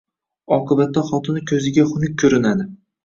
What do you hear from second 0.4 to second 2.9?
Oqibatda xotini ko‘ziga xunuk ko‘rinadi.